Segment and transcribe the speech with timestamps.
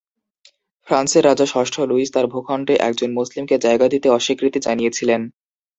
[0.87, 5.21] ফ্রান্সের রাজা ষষ্ঠ লুইস তার ভূখন্ডে একজন মুসলিমকে জায়গা দিতে অস্বীকৃতি জানিয়েছিলেন।